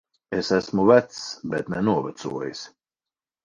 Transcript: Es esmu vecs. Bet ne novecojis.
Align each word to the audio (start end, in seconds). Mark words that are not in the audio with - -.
Es 0.37 0.47
esmu 0.59 0.85
vecs. 0.93 1.21
Bet 1.53 1.71
ne 1.77 1.85
novecojis. 1.91 2.67